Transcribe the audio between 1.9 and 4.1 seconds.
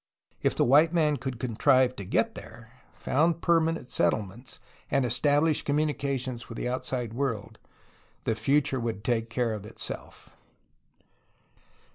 to get there, found permanent